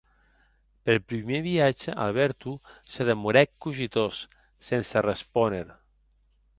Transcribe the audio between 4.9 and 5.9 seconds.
respóner.